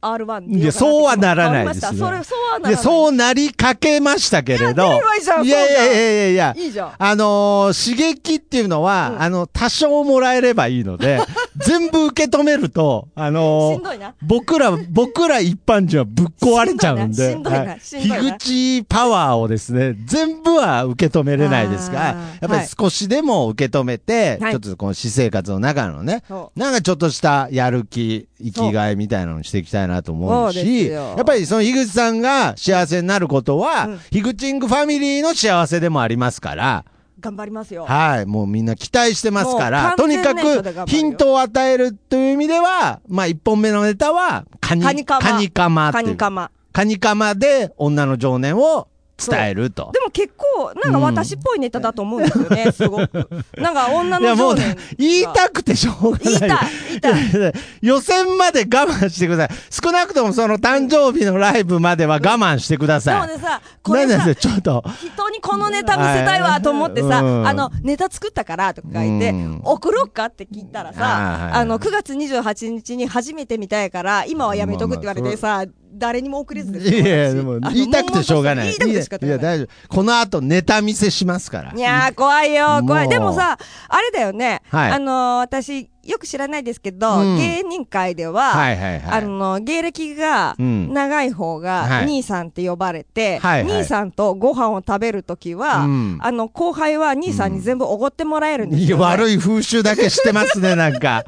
[0.00, 2.34] R1 いや、そうはならないです変わりました？
[2.34, 2.36] そ。
[2.36, 2.72] そうはないらない。
[2.72, 4.84] や、そうなりかけましたけれど。
[4.84, 6.54] いやいやいやいやいやいや。
[6.56, 11.18] いいじゃんあのー刺激っていうのは、うんあの、多少もらえればいいので、
[11.66, 14.14] 全部受け止めると、あのーな。
[14.22, 24.52] 僕ら、僕ら一般人はぶっ壊れちゃうんで、樋口パワーをですね、全部は受け止めれないですがやっぱり少しでも受け止めて、はい。
[24.52, 31.14] ちょっとこの私生活の中のね、そなんかちょっとしたやる気、生きがいみたいなのにしていきたいなと思うし、よ。
[31.16, 33.98] やっぱりその樋口さんが幸せになることは、うん。
[34.10, 36.84] 樋口ングファミリーの幸せでもありますから、
[37.18, 37.86] 頑張りますよ。
[37.86, 38.26] はい。
[38.26, 46.50] もうみんな期待してますから、とにかくヒントを与えるという意味では、まあ一本目のネタは、カニ、カマカニカマカニカマ。
[46.72, 49.90] カニカマで女の情念を伝えると。
[49.92, 53.28] でも結構、なんか私っぽいネタだと思うんですよね、すごく。
[53.56, 54.82] なんか女の情念が。
[54.98, 56.22] 言いたくてしょうがない。
[56.24, 56.50] 言いたい
[56.90, 59.58] 言いたい予選まで我慢してください。
[59.70, 63.20] 少なくともその誕生日のライブまでは我慢してくだでさい。
[63.20, 64.84] もねさ、これさちょっと。
[65.00, 75.64] 人にこのネタ見せたいわと思ってさ、うんあの、ネタ作ったからとか言ってうん、送ろうかって聞いたらさ、はいあの、9月28日に初めて見たいから、今はやめとくって言われてさ、
[75.96, 78.66] 誰にも送れずですいやいや、でも言いたくてしょうがない。
[78.66, 79.68] 言いたくて仕方いや、大丈夫。
[79.88, 81.72] この後ネタ見せしますから。
[81.74, 83.08] いやー、怖いよ、怖い。
[83.08, 84.62] でもさ、あれだよね。
[84.68, 89.18] はいあのー私、よく知らないですけど、うん芸人界では、はいはいはい。
[89.18, 101.24] あの、芸歴がうん長い方が、はい兄さんって呼ばれて、はいはい兄さんとご飯を食べるときは、うんあの、後輩は兄さんに全部おごってもらえるんですいやよ、ね悪い風習だけしてますね、なんか。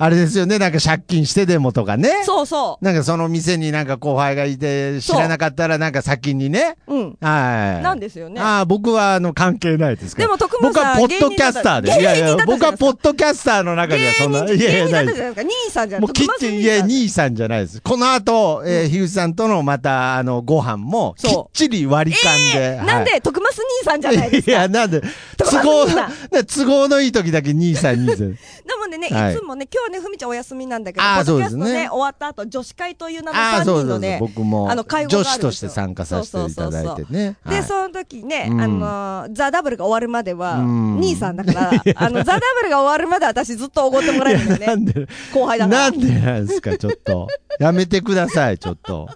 [0.00, 2.22] あれですよね、なんか借金してでもとかね。
[2.24, 6.76] そうそなんかその店になんか後輩がいて、知らなかったらなんか先にね。
[6.86, 6.94] う。
[6.94, 7.16] うん。
[7.20, 7.82] はい。
[7.82, 8.40] なんですよね。
[8.40, 10.28] ああ、僕はあの関係ないですから。
[10.28, 11.88] でも徳間僕さんはポッドキャスターで。
[11.90, 14.44] 芸人だったいやいや、僕はポッドキャスターの中には芸そんな。
[14.44, 15.40] 人、いやいや、ないったじゃないですか。
[15.42, 16.02] 兄さんじゃん。
[16.02, 17.80] もうキッチン、いや、兄さんじゃないです。
[17.82, 22.68] この後、えー、樋口さんとのまた、あの、ご飯も、きっちり割り勘で。
[22.76, 24.52] はいなんで、徳松兄さんじゃないですか？
[24.52, 25.02] いや、なんで、
[25.36, 25.86] 都合
[26.46, 28.38] 都合のいい時だけ兄さん、 兄さん。
[28.66, 37.36] なのでね、はいいつもね、今日ね、ふみちゃんお休みなんだけど、ポッドキャストねね、終わった後、女子会という名の3ああ、そうそうそう人のね、僕もあの会合女子として参加させていただいてね。
[37.46, 44.66] で、はいその時ね、うんあのーザ・ダブルが終わるまでは、うん兄さんだから、 あの、ザ・ダブルが終わるまで私ずっとおごってもらえるんだよね。
[44.66, 45.90] なんで、後輩だから。
[45.90, 47.28] なんでなんですか、ちょっと。
[47.58, 49.08] やめてください、ちょっと。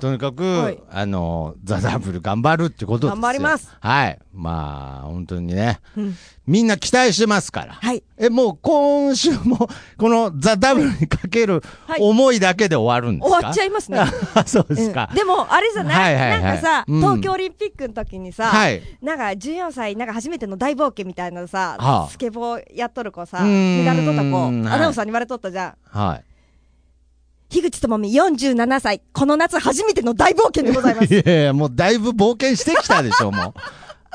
[0.00, 3.20] とにかく、はいあの、ザ・ダブル頑張るってことですよ。
[3.20, 3.68] 頑張ります。
[3.80, 4.18] はい。
[4.32, 6.14] まあ、本当にね、うん
[6.46, 7.74] みんな期待してますから。
[7.74, 8.02] はい。
[8.16, 13.36] え、もう今週も、 このザ・ダブルにかけるはい思いだけで終わるんですか？
[13.38, 13.98] 終わっちゃいますね。
[13.98, 14.06] あ
[14.48, 15.16] そうですかうん。
[15.16, 18.80] でも、あれじゃない,、はいはいはいなんかさ、うん東京オリンピックの時にさ、はい。
[19.02, 25.74] なんか14歳、なんか初めての大冒険みたいなさ、はあスケボーやっとる子さ、メダル取った子、はいアナウンサーに言われとったじゃん。
[25.98, 26.24] はい。
[27.50, 31.14] 樋口智美47歳、この夏初めての大冒険でございます。
[31.14, 33.54] いやいや、もうだいぶ冒険してきたでしょ、も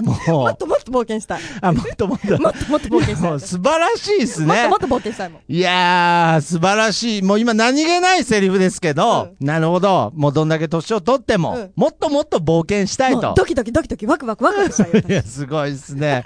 [0.01, 0.03] う。
[0.03, 1.41] ももっう、ともっと冒険したい。
[1.61, 2.39] あ、もっともっと。
[2.39, 3.31] もっともっと冒険したい。
[3.31, 4.67] もう素晴らしいですね。
[4.67, 5.41] もっともっと冒険したいもん。
[5.47, 7.21] いやー、素晴らしい。
[7.23, 10.11] もう今何気ないセリフですけど、なるほど。
[10.15, 13.33] もうどんだけ年を取っても、うんもっともっと冒険したいと。
[13.35, 15.01] ドキドキドキドキワクワクワクワクしたいよ。
[15.07, 16.23] いや、すごいですね。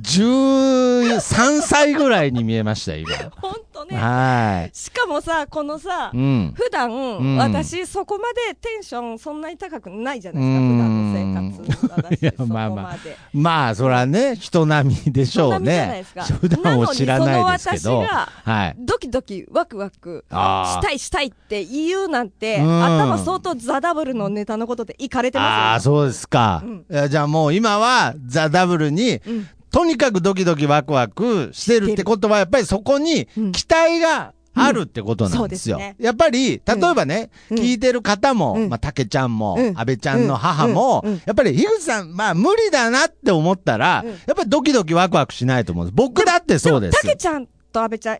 [0.00, 3.10] 13歳ぐらいに見えました、今。
[3.40, 3.96] ほんとね。
[3.96, 6.16] はしかもさ、このさ、い。
[6.16, 6.54] うん。
[6.56, 12.02] 普段、ん私そこまでテンションそんなに高くないじゃないですか、うん普段の生活。
[12.02, 13.16] 私いやそこまあまあまで。
[13.32, 16.04] まあ、そらね、人並みでしょうね。
[16.40, 18.00] 普段を知らないですけど。
[18.02, 18.76] なのにその私はい。
[18.78, 25.92] ドキドキワクワクしたいしたいって言うなんて、うん頭相当ザ・ダブルのネタのことでいかれてああ、ますよ。
[25.96, 26.62] そうですか。
[26.64, 33.52] うんじゃあもう今は、ザ・ダブルに、うんとにかくドキドキワクワクしてるってことは、やっぱりそこにうん。
[33.52, 35.76] 期待があるってことなんですよ。
[35.76, 35.82] うん。
[35.82, 35.96] すね。
[35.98, 37.58] やっぱり、例えばね、うん。
[37.58, 38.68] 聞いてる方も、うん。
[38.68, 39.78] まあ、たけちゃんも、うん。
[39.78, 44.10] 安倍ちゃんの母も、やっぱり、樋口さん、まあ、無理だなって思ったら、うん。
[44.10, 45.94] やっぱりドキドキワクワクしないと思うんです。
[45.96, 47.00] 僕だってそうです。
[47.00, 48.18] たけちゃんと阿部ちゃん、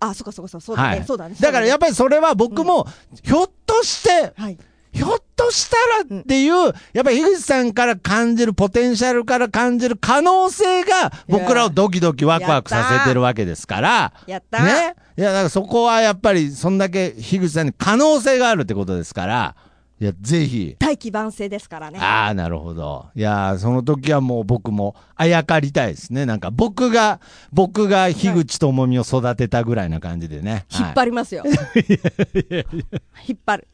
[0.00, 1.36] あ、そっかそっかそっか、そうだね、そうだね。
[1.38, 2.86] だからやっぱぱりそれは僕も、
[3.22, 4.58] ひょっとして、はい。
[4.98, 14.64] ひょっとしたらっていう、やっぱり樋口さんから感じる、ポテンシャルから感じる可能性が、僕らをドキドキワクワクさせてるわけですから、やった。
[14.64, 14.96] ね。
[15.16, 19.54] いや、だからそこはやっぱり、そんだけ樋口さんに可能性があるってことですから、
[20.00, 20.76] いや、ぜひ。
[20.78, 21.98] 大器晩成ですからね。
[21.98, 23.06] ああ、なるほど。
[23.14, 26.24] いやーその時はもう僕もあやかりたいですね。
[26.24, 27.20] なんか僕が、
[27.52, 30.66] 僕が樋口智美を育てたぐらいな感じでね。
[30.70, 31.42] 引っ張りますよ。
[33.26, 33.68] 引っ張る。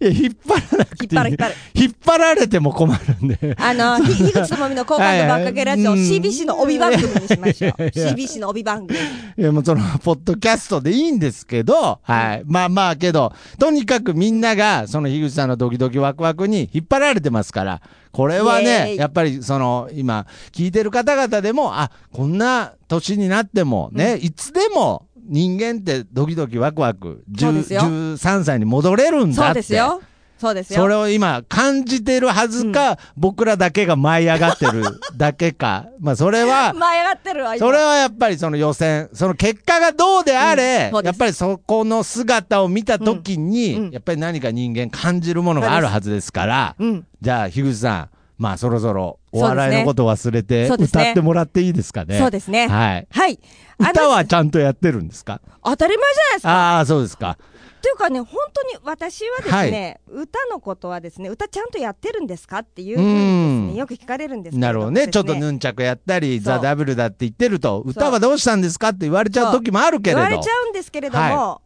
[0.00, 1.14] いや、引っ張らなくていい。
[1.14, 3.56] 引っ張る引っ張る引っ張られても困るんで。
[3.58, 7.72] あの、 ひ樋口智美の好感度ばっかけラジオ、はいはい CBC の帯番組にしましょう。
[7.94, 8.98] CBC の帯番組。
[9.36, 12.42] いや、もうその、ポッドキャストでいいんですけど、はい。
[12.44, 29.34] まあまあけど、とにかくみんなが、その樋口さんのドキドキワクワクに引っ張られてますから、これはね、イやっぱりその、今、聞いてる方々でも、あ、こんな年になっても、ね、いつでも人間ってドキドキワクワク、そうですよ10 13歳に戻れるんだって。
[29.34, 30.00] そうですよ。
[30.40, 30.80] そうですよ。
[30.80, 34.82] それを今感じてるはずか、僕らだけが舞い上がってる
[35.16, 35.86] だけか。
[36.00, 47.06] まあそれは、舞い上がってるわ、今それはやっぱりその予選、その結果がどうであれ、うんやっぱりそこの姿を見たときに、うんうんやっぱり何か人間感じるものがあるはずですから、うん。
[47.20, 52.18] じゃあ、樋口さん、まあそろそろお笑いのこと忘れて、ね歌ってもらっていいですかね？
[52.18, 52.68] そうですね。
[52.68, 53.06] はい。
[53.10, 53.40] はい。
[53.80, 55.40] 歌はちゃんとやってるんですか？
[55.64, 56.50] 当たり前じゃないですか。
[56.50, 57.36] ああ、そうですか。
[57.80, 65.08] というかね、本当に私はですね、歌のことはですね、歌ちゃんとやってるんですかっていうふうにですうんね、よく聞かれるんですけれなるほどね。
[65.08, 70.20] ちょっとヌンチャクやったり、ザ・ダブルだって言ってると、歌はどうしたんですかって言われちゃう時もあるけれど。
[70.20, 71.60] 言われちゃうんですけれども、は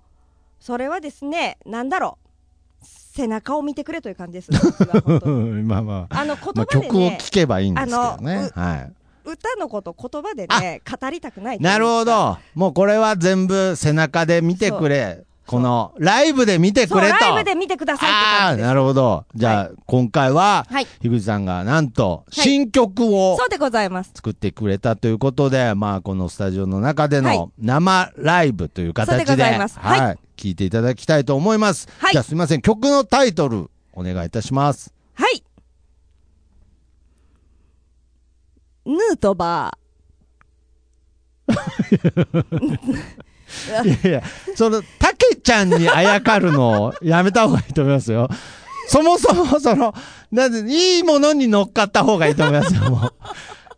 [0.60, 4.50] それはですね、なんだろう、背中を見てくれという感じです、
[5.64, 6.20] まあまあ。
[6.20, 8.50] あの言まあ、葉で曲をね、聴けばいいんですけどあね。
[8.54, 8.92] のはい。
[9.24, 12.04] 歌のこと言葉でね、語りたくないなるほ。
[12.04, 12.38] ど。
[12.54, 15.24] もうこれは全部背中で見てくれ。
[15.46, 17.18] この、ライブで見てくれと。
[17.18, 18.66] ライブで見てくださいってああー、感じです。
[18.68, 19.24] なるほど。
[19.34, 20.86] じゃあ、今回は、はい。
[21.00, 24.12] 樋口さんがなんと、い新曲をそうでございます。
[24.14, 30.18] 作ってくれたということで、まあ、このスタジオの中ではいの生ライブという形で、そうでございますはいはい。
[30.36, 31.88] 聞いていただきたいと思います。
[31.98, 32.62] はいじゃあ、すみません。
[32.62, 34.94] 曲のタイトル、お願いいたします。
[35.14, 35.42] はい。
[38.84, 39.76] ヌートバ
[43.84, 44.22] いやいや、
[44.56, 48.28] その、たけちゃんにあやかるのをやめた方がいいと思いますよ。
[48.88, 49.94] そもそも、その、
[50.30, 53.12] なんで、いいものに乗っかった方がいいと思いますよ、もう。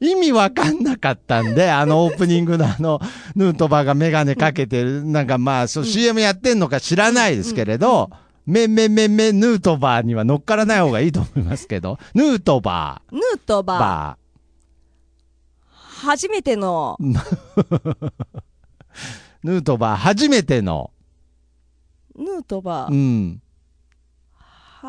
[0.00, 3.00] 意味わかんなかったんで、あのオープニングのあの、
[3.34, 8.10] ヌートバーがメガネかけてる、なんかまあ、そう CM やってんのか知らないですけれど、
[8.46, 13.14] めめめめヌートバーには乗っからない方がいいと思いますけど、ヌートバー。
[13.14, 13.78] ヌートー、バー。
[13.78, 14.18] バ
[16.04, 18.12] 初めての、ー、
[19.42, 20.90] ヌートバー初めての、
[22.16, 22.94] ヌートバうー。
[22.94, 23.42] ん、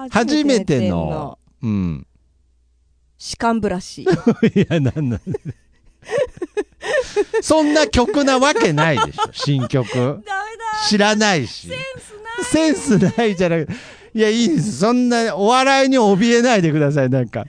[0.09, 2.07] 初めての、うん。
[3.17, 4.03] 歯間ブラシ。
[4.03, 4.07] い
[4.69, 5.21] や、なんなん
[7.41, 10.23] そんな曲なわけないでしょ、新曲。
[10.87, 11.69] 知らないし。
[11.69, 12.75] センスないセン
[13.09, 13.73] スないじゃなくて。
[14.13, 14.79] いや、いいです。
[14.79, 17.45] そんな、お笑いに怯えないでください、なんか。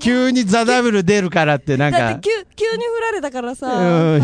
[0.00, 2.28] 急にザ・ダブル出るからって、なんかだって。
[2.56, 4.22] 急急に振られたからさ、うん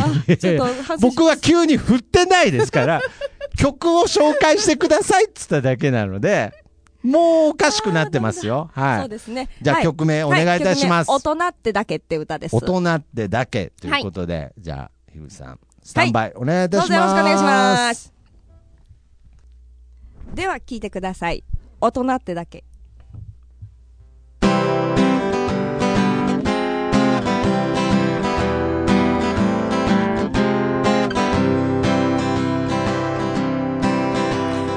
[1.00, 3.00] 僕は急に振ってないですから、
[3.56, 6.52] 曲を紹介してくださいっつっただけなので、
[7.02, 8.70] もうおかしくなってますよ。
[8.74, 9.00] はい。
[9.00, 9.48] そうですね。
[9.60, 12.56] じゃあはい曲名お願いいたしますは曲名大人ってだけって歌です。
[12.56, 16.88] 大人ってだけということで、じゃあ、樋口さん、スタンバイお願いいたします。
[16.90, 18.12] どうぞよろしくお願いします。
[20.34, 21.44] では聞いてください。
[21.80, 22.64] 大人ってだけ。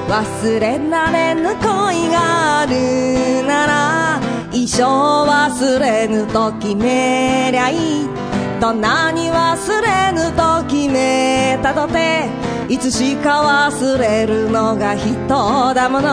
[0.09, 4.19] 忘れられぬ恋があるなら
[4.51, 8.09] 一生忘れぬと決めりゃいい。
[8.59, 12.27] どんなに忘れぬと決めたとて
[12.67, 15.27] いつしか忘れるのが人
[15.75, 16.09] だもの。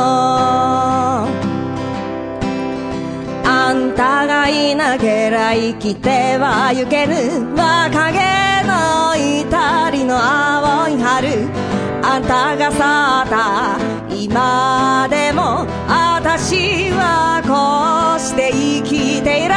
[3.48, 7.14] あんたがいなけりゃ生きてはゆける
[7.56, 8.18] 若気
[8.66, 11.75] の至りの青い春。
[12.08, 12.76] あんたが去
[13.24, 19.56] った今でも私はこうして生きていら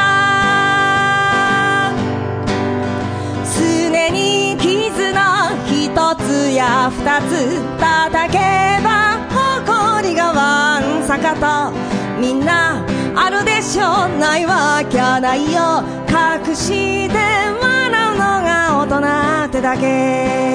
[3.55, 8.39] 常に絆一つや二つ叩け
[8.83, 11.71] ば誇りがわんさかと。
[12.19, 12.83] みんな
[13.15, 18.97] あるでしょうないわきゃないよ隠して笑うのが大人
[19.45, 20.49] ってだけ。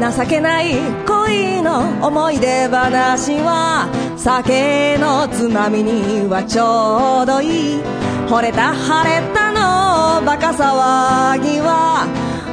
[0.00, 0.74] 情けない
[1.06, 7.82] 恋の思い出話は酒のつまみにはちょうどいい
[8.28, 12.06] 惚れた晴れたのバカ騒ぎは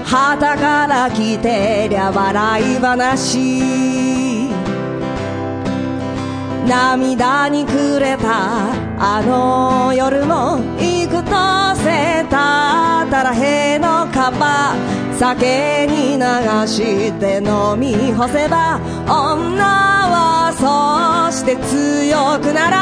[0.06, 3.66] 旗から来てりゃ笑い話
[6.68, 14.74] 涙にくれたあの夜も幾とせたたらへのカバ
[15.18, 16.24] 酒に流
[16.68, 22.76] して飲み干せば女はそうして強くなら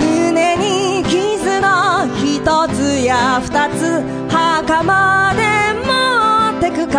[0.00, 4.00] 胸に傷の一つや二つ
[4.30, 5.42] 墓まで
[5.84, 5.90] 持
[6.58, 6.96] ってく悲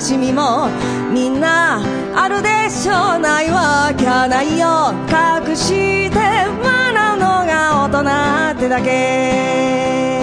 [0.00, 0.68] しみも
[1.12, 1.82] みんな
[2.14, 4.94] あるでしょうないわきゃないよ。
[5.08, 10.21] 隠して笑うのが大人ってだけ。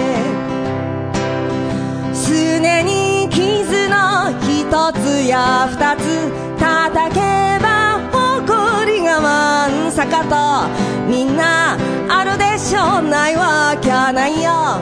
[4.70, 7.20] 一つや二つ叩け
[7.60, 11.76] ば誇りがわんさかとみんな
[12.08, 14.78] あるでしょうないわきゃないよ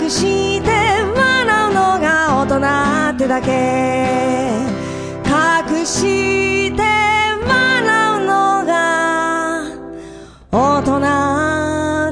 [0.00, 3.50] 隠して笑うのが大人ってだけ
[5.26, 6.82] 隠して
[7.46, 9.66] 笑うのが
[10.50, 10.80] 大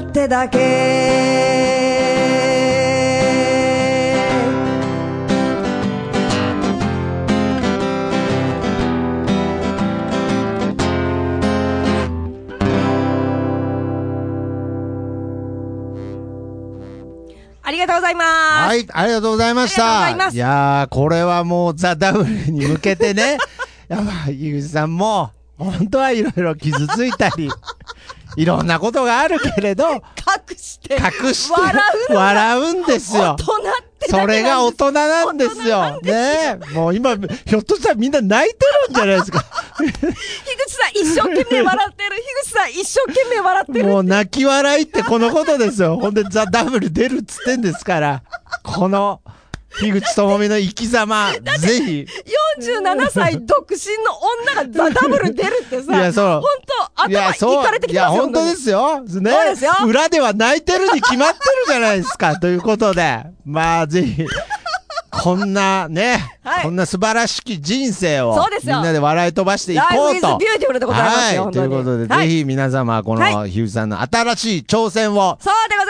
[0.03, 1.84] 人ってだけ
[17.97, 18.27] うございます。
[18.67, 20.09] はい、ありがとうございました。
[20.09, 23.37] いますやー、これはもうザ・ダブルに向けてね、
[23.87, 27.49] やばい、井口さんも、本当はいろいろ傷ついたり、
[28.35, 33.43] いろんなことがあるけれど、隠して隠して笑うんですよ大。
[33.43, 35.99] 人って それが大人なんですよ。
[36.01, 39.43] ねもう今、ひょっとしたらみんな泣いてるんじゃないですか。
[39.77, 40.03] 樋口
[40.73, 42.15] さん一生懸命笑ってる。
[42.15, 43.85] 樋口さん一生懸命笑ってる。
[43.85, 45.97] もう泣き笑いってこのことですよ。
[45.97, 48.23] ほんでザ・ダブル出るっつってんですから。
[48.63, 49.21] この、
[49.79, 52.07] 樋口智美の生き様、 ぜひ。
[52.59, 56.43] 47歳独身の女がザ・ダブル出るってさ、いやそう本
[57.03, 57.63] 当いや、頭そう。
[57.63, 58.23] いかれてきいや、ますよ。
[58.23, 59.01] 本当ですよ。
[59.01, 59.31] ね。
[59.31, 62.37] そうですよ裏では泣いてるに決まってるじゃないですか。
[62.37, 64.25] ということで、まあ、ぜひ、
[65.23, 70.37] こんなね、はいこんな素晴らしき人生をみんなで笑い飛ばしていこうと。
[70.37, 71.43] ビューティフルでございますよ。
[71.45, 71.53] はい。
[71.53, 75.37] ということで、はいぜひ皆様、この、はひゅうさんの新しい挑戦を。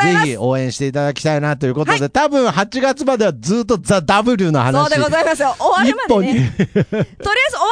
[0.01, 4.81] ぜひ応援していただきたいなということで、は多分8月まではずっとザ・ W の話。
[4.81, 5.55] そうでございますよ。
[5.59, 6.51] 終わるまでね。
[6.55, 7.03] とりあえず終わ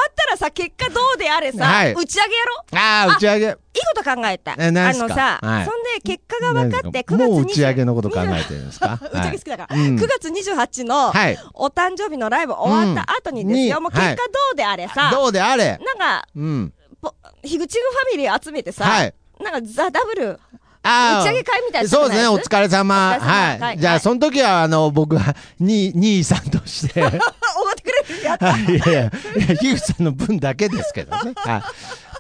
[0.10, 3.46] ったらさ、結果どうであれさ、はい打ち上げやろああ、打ち上げ。
[3.46, 4.56] いいこと考えた。
[4.60, 9.00] え何あのさ、はいそんで結果が分かって、9月もう打ち上げ20のこと考えてるんですか？
[9.12, 9.76] 打ち上げ好きだから。
[9.76, 14.24] はいうん9月28のはいお誕生日のライブ終わった後にですよ、うんもう結果はいど
[14.54, 15.80] うであれさ、どうであれ。
[15.84, 16.74] なんか、うん。
[17.02, 17.14] ぽ
[17.44, 20.40] 樋口ファミリー集めてさ、はいなんかザ・ダブル、
[20.84, 23.14] 打ち上げ会みたいなそうですね、お疲れ様。
[23.14, 23.60] れ様はい。
[23.60, 27.20] はいじゃあ、はいその時は、あの、僕は、に、兄さんとして、はい
[27.58, 28.52] おごってくれるやった。
[28.60, 29.12] いやいや、いや、
[29.58, 31.34] 樋口さんの分だけですけどね。
[31.36, 31.64] はい。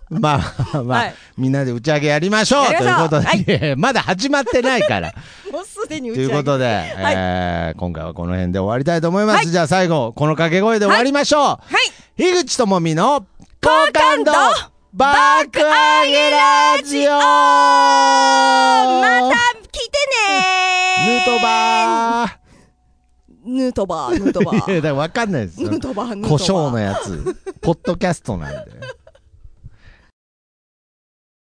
[0.09, 0.39] ま
[0.73, 3.33] あ、まあ、はいみんなで打ち上げやりましょうということで、は
[3.71, 5.11] いまだ始まってないから。
[5.51, 6.33] もうすでに打とち上げ。
[6.33, 6.65] いうことで、
[6.97, 9.49] えー今回はこの辺で終わりたいと思います。
[9.49, 11.41] じゃあ最後、この掛け声で終わりましょう。
[11.43, 11.59] は
[12.17, 12.17] い。
[12.17, 13.25] 樋口智美の好
[13.61, 14.31] 好感度
[14.93, 17.19] バック上げラジオま
[19.31, 19.37] た
[19.71, 19.89] 来て
[20.27, 22.29] ねヌートバー
[23.45, 24.81] ヌートバー、ヌートバ いや、だー。
[24.81, 25.69] からわかんないですよ。
[25.71, 26.29] ヌートバー、ヌートバー。
[26.29, 27.35] 胡椒のやつ。
[27.61, 28.57] ポッドキャストなんで。